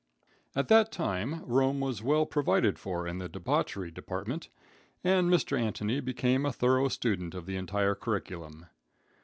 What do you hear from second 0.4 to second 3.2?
At that time Rome was well provided for in